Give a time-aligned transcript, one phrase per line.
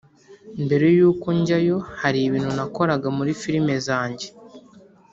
[0.65, 4.27] Mbere y’uko njyayo hari ibintu nakoraga muri film zanjye